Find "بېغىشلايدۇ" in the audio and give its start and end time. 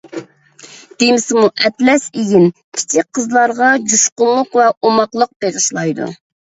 5.43-6.13